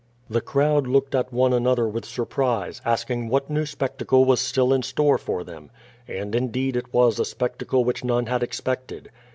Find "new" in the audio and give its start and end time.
3.51-3.67